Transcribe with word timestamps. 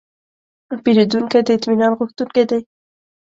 پیرودونکی 0.83 1.39
د 1.45 1.49
اطمینان 1.57 1.91
غوښتونکی 1.99 2.43
دی. 2.49 2.59